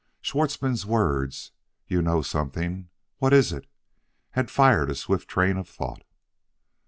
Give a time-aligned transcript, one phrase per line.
[0.19, 1.51] Schwartzmann's words,
[1.85, 2.89] "You know something.
[3.19, 3.67] What is it?"
[4.31, 6.01] had fired a swift train of thought.